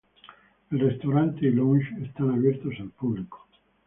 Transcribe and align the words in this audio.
El 0.71 0.79
restaurante 0.79 1.45
y 1.45 1.51
lounge 1.51 1.93
están 2.03 2.31
abiertos 2.31 2.73
al 2.79 2.89
público. 2.89 3.45